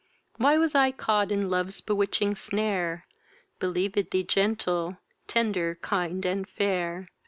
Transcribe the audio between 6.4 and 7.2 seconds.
fair!